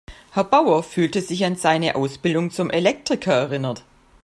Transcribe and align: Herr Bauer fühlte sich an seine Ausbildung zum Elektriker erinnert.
Herr 0.31 0.45
Bauer 0.45 0.81
fühlte 0.81 1.21
sich 1.21 1.45
an 1.45 1.57
seine 1.57 1.93
Ausbildung 1.93 2.49
zum 2.49 2.71
Elektriker 2.71 3.33
erinnert. 3.33 3.83